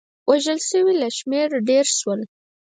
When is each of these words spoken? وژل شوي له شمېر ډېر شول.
وژل 0.29 0.59
شوي 0.69 0.93
له 1.01 1.09
شمېر 1.17 1.47
ډېر 1.69 1.85
شول. 1.97 2.21